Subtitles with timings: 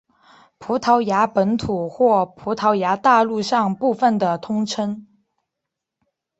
[0.57, 5.05] 葡萄牙本土或葡萄牙大陆上部分的通称。